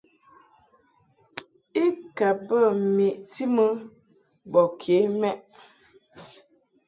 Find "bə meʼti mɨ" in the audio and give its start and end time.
2.47-3.65